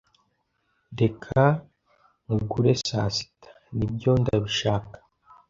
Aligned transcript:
"Reka 0.99 1.41
nkugure 2.23 2.71
saa 2.87 3.09
sita." 3.15 3.49
"Nibyo. 3.77 4.11
Ndabishaka." 4.21 4.97